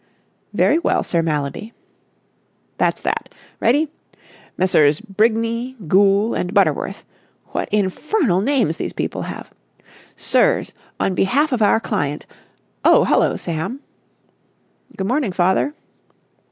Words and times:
"Very 0.51 0.79
well, 0.79 1.03
Sir 1.03 1.21
Mallaby." 1.21 1.73
"That's 2.79 3.01
that. 3.01 3.31
Ready? 3.59 3.87
Messrs. 4.57 4.99
Brigney, 4.99 5.75
Goole 5.87 6.33
and 6.33 6.55
Butterworth. 6.55 7.05
What 7.49 7.69
infernal 7.69 8.41
names 8.41 8.77
these 8.77 8.93
people 8.93 9.21
have. 9.21 9.51
Sirs,—On 10.15 11.13
behalf 11.13 11.51
of 11.51 11.61
our 11.61 11.79
client... 11.79 12.25
oh, 12.83 13.05
hullo, 13.05 13.35
Sam!" 13.35 13.81
"Good 14.97 15.05
morning, 15.05 15.33
father." 15.33 15.75